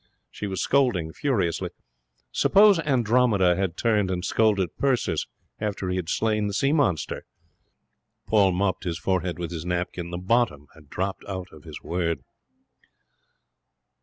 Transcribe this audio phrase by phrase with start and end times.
[0.31, 1.69] She was scolding furiously.
[2.31, 5.27] Suppose Andromeda had turned and scolded Perseus
[5.59, 7.23] after he had slain the sea monster!
[8.25, 10.09] Paul mopped his forehead with his napkin.
[10.09, 12.23] The bottom had dropped out of his world.